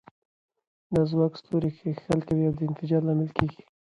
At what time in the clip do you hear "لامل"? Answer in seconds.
3.07-3.29